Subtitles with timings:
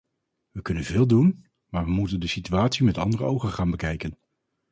[0.51, 4.17] We kunnen veel doen, maar we moeten de situatie met andere ogen gaan bekijken.